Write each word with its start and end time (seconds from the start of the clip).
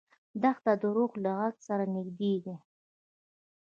دښته 0.41 0.73
د 0.81 0.83
روح 0.95 1.11
له 1.23 1.31
غږ 1.39 1.55
سره 1.67 1.83
نږدې 1.95 2.33
ده. 2.45 2.55